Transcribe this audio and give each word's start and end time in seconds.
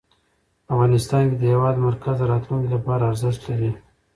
افغانستان 0.73 1.23
کې 1.29 1.35
د 1.37 1.43
هېواد 1.53 1.75
مرکز 1.87 2.15
د 2.19 2.23
راتلونکي 2.33 2.67
لپاره 2.75 3.07
ارزښت 3.11 3.41
لري. 3.49 3.71